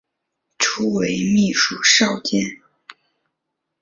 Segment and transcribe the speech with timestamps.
[0.57, 2.59] 初为秘书少监。